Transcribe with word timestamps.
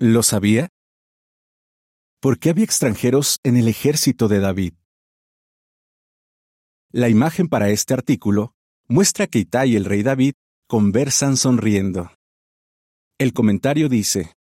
¿Lo 0.00 0.22
sabía? 0.22 0.68
¿Por 2.20 2.38
qué 2.38 2.50
había 2.50 2.62
extranjeros 2.62 3.40
en 3.42 3.56
el 3.56 3.66
ejército 3.66 4.28
de 4.28 4.38
David? 4.38 4.74
La 6.92 7.08
imagen 7.08 7.48
para 7.48 7.70
este 7.70 7.94
artículo 7.94 8.54
muestra 8.86 9.26
que 9.26 9.40
Itai 9.40 9.72
y 9.72 9.76
el 9.76 9.84
rey 9.84 10.04
David 10.04 10.34
conversan 10.68 11.36
sonriendo. 11.36 12.12
El 13.18 13.32
comentario 13.32 13.88
dice, 13.88 14.34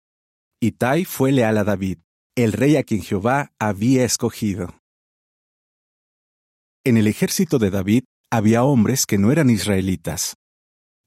Itai 0.62 1.06
fue 1.06 1.32
leal 1.32 1.58
a 1.58 1.64
David, 1.64 1.98
el 2.36 2.54
rey 2.54 2.76
a 2.76 2.84
quien 2.84 3.02
Jehová 3.02 3.52
había 3.58 4.06
escogido. 4.06 4.80
En 6.84 6.98
el 6.98 7.08
ejército 7.08 7.58
de 7.58 7.72
David 7.72 8.04
había 8.30 8.64
hombres 8.64 9.08
que 9.08 9.18
no 9.18 9.32
eran 9.32 9.50
israelitas. 9.50 10.36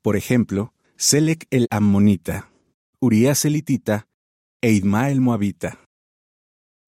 Por 0.02 0.16
ejemplo, 0.16 0.74
Selec 0.96 1.46
el 1.50 1.68
Ammonita, 1.70 2.50
Urias 2.98 3.44
el 3.44 3.54
Hitita 3.54 4.09
e 4.62 4.72
Idma 4.72 5.10
el 5.10 5.22
Moabita. 5.22 5.82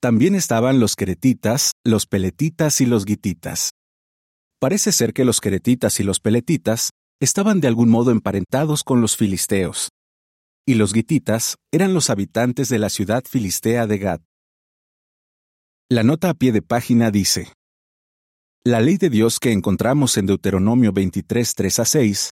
También 0.00 0.34
estaban 0.34 0.78
los 0.78 0.94
queretitas, 0.94 1.72
los 1.84 2.06
peletitas 2.06 2.80
y 2.82 2.86
los 2.86 3.06
gititas. 3.06 3.70
Parece 4.60 4.92
ser 4.92 5.14
que 5.14 5.24
los 5.24 5.40
queretitas 5.40 5.98
y 5.98 6.02
los 6.02 6.20
peletitas 6.20 6.90
estaban 7.20 7.60
de 7.60 7.68
algún 7.68 7.88
modo 7.88 8.10
emparentados 8.10 8.84
con 8.84 9.00
los 9.00 9.16
filisteos, 9.16 9.88
y 10.66 10.74
los 10.74 10.92
gititas 10.92 11.56
eran 11.72 11.94
los 11.94 12.10
habitantes 12.10 12.68
de 12.68 12.78
la 12.78 12.90
ciudad 12.90 13.24
filistea 13.26 13.86
de 13.86 13.98
Gad. 13.98 14.20
La 15.88 16.02
nota 16.02 16.30
a 16.30 16.34
pie 16.34 16.52
de 16.52 16.62
página 16.62 17.10
dice, 17.10 17.52
La 18.64 18.80
ley 18.80 18.98
de 18.98 19.08
Dios 19.08 19.38
que 19.38 19.52
encontramos 19.52 20.18
en 20.18 20.26
Deuteronomio 20.26 20.92
23, 20.92 21.54
3 21.54 21.78
a 21.78 21.84
6, 21.84 22.30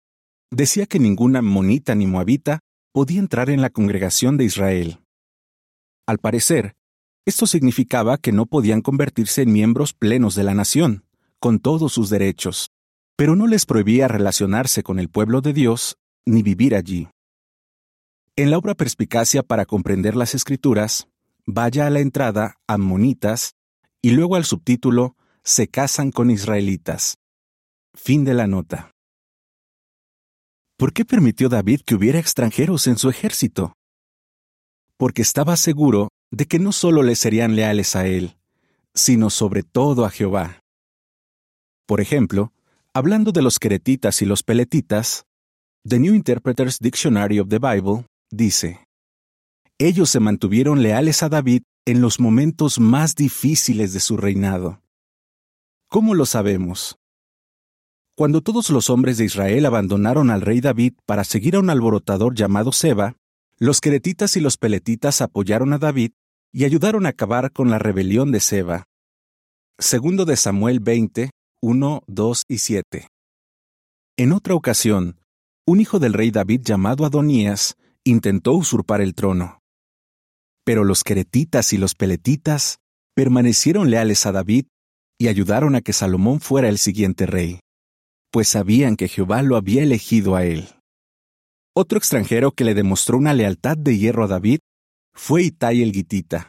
decía 0.52 0.86
que 0.86 1.00
ninguna 1.00 1.42
monita 1.42 1.94
ni 1.94 2.06
moabita 2.06 2.60
podía 2.92 3.18
entrar 3.18 3.50
en 3.50 3.60
la 3.60 3.70
congregación 3.70 4.36
de 4.36 4.44
Israel. 4.44 5.03
Al 6.06 6.18
parecer, 6.18 6.76
esto 7.24 7.46
significaba 7.46 8.18
que 8.18 8.32
no 8.32 8.44
podían 8.46 8.82
convertirse 8.82 9.42
en 9.42 9.52
miembros 9.52 9.94
plenos 9.94 10.34
de 10.34 10.44
la 10.44 10.54
nación, 10.54 11.04
con 11.38 11.58
todos 11.58 11.92
sus 11.92 12.10
derechos, 12.10 12.70
pero 13.16 13.36
no 13.36 13.46
les 13.46 13.64
prohibía 13.64 14.08
relacionarse 14.08 14.82
con 14.82 14.98
el 14.98 15.08
pueblo 15.08 15.40
de 15.40 15.54
Dios 15.54 15.96
ni 16.26 16.42
vivir 16.42 16.74
allí. 16.74 17.08
En 18.36 18.50
la 18.50 18.58
obra 18.58 18.74
Perspicacia 18.74 19.42
para 19.42 19.64
comprender 19.64 20.16
las 20.16 20.34
Escrituras, 20.34 21.08
vaya 21.46 21.86
a 21.86 21.90
la 21.90 22.00
entrada 22.00 22.56
Ammonitas 22.66 23.54
y 24.02 24.10
luego 24.10 24.36
al 24.36 24.44
subtítulo 24.44 25.16
Se 25.42 25.68
casan 25.68 26.10
con 26.10 26.30
israelitas. 26.30 27.18
Fin 27.94 28.24
de 28.24 28.34
la 28.34 28.46
nota. 28.46 28.90
¿Por 30.76 30.92
qué 30.92 31.04
permitió 31.04 31.48
David 31.48 31.82
que 31.86 31.94
hubiera 31.94 32.18
extranjeros 32.18 32.86
en 32.86 32.98
su 32.98 33.08
ejército? 33.08 33.74
Porque 34.96 35.22
estaba 35.22 35.56
seguro 35.56 36.08
de 36.30 36.46
que 36.46 36.58
no 36.58 36.72
solo 36.72 37.02
le 37.02 37.16
serían 37.16 37.56
leales 37.56 37.96
a 37.96 38.06
él, 38.06 38.36
sino 38.94 39.30
sobre 39.30 39.62
todo 39.62 40.04
a 40.04 40.10
Jehová. 40.10 40.60
Por 41.86 42.00
ejemplo, 42.00 42.52
hablando 42.92 43.32
de 43.32 43.42
los 43.42 43.58
queretitas 43.58 44.22
y 44.22 44.26
los 44.26 44.42
peletitas, 44.42 45.26
The 45.86 45.98
New 45.98 46.14
Interpreter's 46.14 46.78
Dictionary 46.78 47.40
of 47.40 47.48
the 47.48 47.58
Bible 47.58 48.06
dice, 48.30 48.86
Ellos 49.78 50.10
se 50.10 50.20
mantuvieron 50.20 50.82
leales 50.82 51.22
a 51.22 51.28
David 51.28 51.62
en 51.84 52.00
los 52.00 52.20
momentos 52.20 52.80
más 52.80 53.14
difíciles 53.14 53.92
de 53.92 54.00
su 54.00 54.16
reinado. 54.16 54.80
¿Cómo 55.88 56.14
lo 56.14 56.24
sabemos? 56.24 56.96
Cuando 58.16 58.40
todos 58.40 58.70
los 58.70 58.90
hombres 58.90 59.18
de 59.18 59.24
Israel 59.24 59.66
abandonaron 59.66 60.30
al 60.30 60.40
rey 60.40 60.60
David 60.60 60.94
para 61.04 61.24
seguir 61.24 61.56
a 61.56 61.60
un 61.60 61.68
alborotador 61.68 62.34
llamado 62.34 62.72
Seba, 62.72 63.16
los 63.58 63.80
queretitas 63.80 64.36
y 64.36 64.40
los 64.40 64.56
peletitas 64.56 65.20
apoyaron 65.20 65.72
a 65.72 65.78
David 65.78 66.12
y 66.52 66.64
ayudaron 66.64 67.06
a 67.06 67.10
acabar 67.10 67.52
con 67.52 67.70
la 67.70 67.78
rebelión 67.78 68.32
de 68.32 68.40
Seba. 68.40 68.84
Segundo 69.78 70.24
de 70.24 70.36
Samuel 70.36 70.80
20, 70.80 71.30
1, 71.60 72.02
2 72.06 72.42
y 72.48 72.58
7. 72.58 73.08
En 74.16 74.32
otra 74.32 74.54
ocasión, 74.54 75.20
un 75.66 75.80
hijo 75.80 75.98
del 75.98 76.12
rey 76.12 76.30
David 76.30 76.62
llamado 76.62 77.06
Adonías 77.06 77.76
intentó 78.04 78.52
usurpar 78.52 79.00
el 79.00 79.14
trono. 79.14 79.60
Pero 80.64 80.84
los 80.84 81.04
queretitas 81.04 81.72
y 81.72 81.78
los 81.78 81.94
peletitas 81.94 82.78
permanecieron 83.14 83.90
leales 83.90 84.26
a 84.26 84.32
David 84.32 84.66
y 85.18 85.28
ayudaron 85.28 85.74
a 85.74 85.80
que 85.80 85.92
Salomón 85.92 86.40
fuera 86.40 86.68
el 86.68 86.78
siguiente 86.78 87.26
rey, 87.26 87.60
pues 88.30 88.48
sabían 88.48 88.96
que 88.96 89.08
Jehová 89.08 89.42
lo 89.42 89.56
había 89.56 89.82
elegido 89.82 90.34
a 90.34 90.44
él. 90.44 90.73
Otro 91.76 91.98
extranjero 91.98 92.52
que 92.52 92.62
le 92.62 92.74
demostró 92.74 93.18
una 93.18 93.34
lealtad 93.34 93.76
de 93.76 93.98
hierro 93.98 94.24
a 94.24 94.28
David 94.28 94.60
fue 95.12 95.42
Itai 95.42 95.82
el 95.82 95.90
Gitita. 95.90 96.48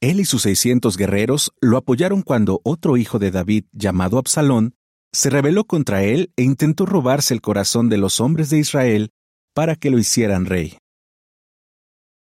Él 0.00 0.20
y 0.20 0.24
sus 0.24 0.42
seiscientos 0.42 0.96
guerreros 0.96 1.52
lo 1.60 1.76
apoyaron 1.76 2.22
cuando 2.22 2.60
otro 2.62 2.96
hijo 2.96 3.18
de 3.18 3.32
David, 3.32 3.64
llamado 3.72 4.16
Absalón, 4.16 4.76
se 5.12 5.28
rebeló 5.28 5.64
contra 5.64 6.04
él 6.04 6.32
e 6.36 6.44
intentó 6.44 6.86
robarse 6.86 7.34
el 7.34 7.40
corazón 7.40 7.88
de 7.88 7.98
los 7.98 8.20
hombres 8.20 8.48
de 8.48 8.58
Israel 8.58 9.10
para 9.54 9.74
que 9.74 9.90
lo 9.90 9.98
hicieran 9.98 10.46
rey. 10.46 10.78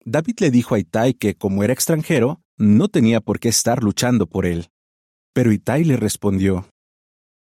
David 0.04 0.36
le 0.38 0.53
dijo 0.53 0.76
a 0.76 0.78
Itai 0.78 1.15
que, 1.15 1.34
como 1.34 1.65
era 1.65 1.72
extranjero, 1.72 2.41
no 2.56 2.86
tenía 2.86 3.20
por 3.20 3.41
qué 3.41 3.48
estar 3.48 3.82
luchando 3.82 4.28
por 4.28 4.47
él. 4.47 4.69
Pero 5.32 5.50
Itai 5.50 5.82
le 5.82 5.97
respondió, 5.97 6.69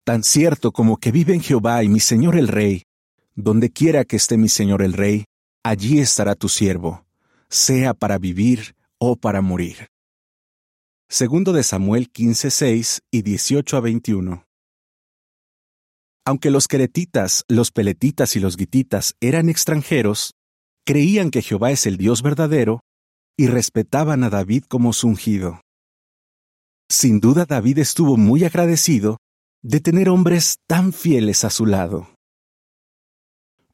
Tan 0.05 0.23
cierto 0.23 0.71
como 0.71 0.95
que 0.95 1.11
vive 1.11 1.33
en 1.33 1.41
Jehová 1.41 1.83
y 1.83 1.89
mi 1.89 1.99
señor 1.99 2.37
el 2.37 2.47
rey, 2.47 2.83
donde 3.43 3.71
quiera 3.71 4.05
que 4.05 4.15
esté 4.15 4.37
mi 4.37 4.49
señor 4.49 4.81
el 4.81 4.93
rey, 4.93 5.25
allí 5.63 5.99
estará 5.99 6.35
tu 6.35 6.49
siervo 6.49 7.05
sea 7.49 7.93
para 7.93 8.17
vivir 8.17 8.75
o 8.99 9.15
para 9.15 9.41
morir. 9.41 9.87
Segundo 11.09 11.51
de 11.51 11.63
Samuel 11.63 12.11
15:6 12.11 13.01
y 13.11 13.23
18 13.23 13.77
a 13.77 13.79
21. 13.81 14.43
Aunque 16.25 16.51
los 16.51 16.67
queretitas, 16.67 17.43
los 17.47 17.71
peletitas 17.71 18.35
y 18.35 18.39
los 18.39 18.55
gititas 18.55 19.15
eran 19.19 19.49
extranjeros, 19.49 20.33
creían 20.85 21.31
que 21.31 21.41
Jehová 21.41 21.71
es 21.71 21.87
el 21.87 21.97
Dios 21.97 22.21
verdadero 22.21 22.81
y 23.35 23.47
respetaban 23.47 24.23
a 24.23 24.29
David 24.29 24.65
como 24.65 24.93
su 24.93 25.07
ungido. 25.07 25.61
Sin 26.87 27.19
duda 27.19 27.45
David 27.45 27.79
estuvo 27.79 28.17
muy 28.17 28.43
agradecido 28.43 29.17
de 29.63 29.79
tener 29.79 30.09
hombres 30.09 30.57
tan 30.67 30.93
fieles 30.93 31.43
a 31.43 31.49
su 31.49 31.65
lado. 31.65 32.13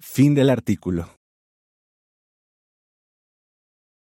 Fin 0.07 0.33
del 0.33 0.49
artículo. 0.49 1.09